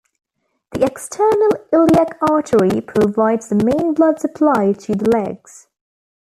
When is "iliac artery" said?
1.71-2.81